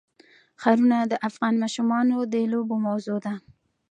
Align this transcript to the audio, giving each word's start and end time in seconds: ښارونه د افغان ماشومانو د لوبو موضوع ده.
ښارونه 0.61 0.97
د 1.11 1.13
افغان 1.27 1.53
ماشومانو 1.63 2.17
د 2.33 2.35
لوبو 2.51 2.75
موضوع 2.87 3.17
ده. 3.25 3.33